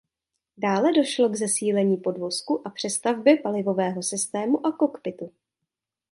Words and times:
Dále 0.57 0.93
došlo 0.93 1.29
k 1.29 1.35
zesílení 1.35 1.97
podvozku 1.97 2.67
a 2.67 2.69
přestavbě 2.69 3.37
palivového 3.37 4.03
systému 4.03 4.65
a 4.67 4.71
kokpitu. 4.71 5.31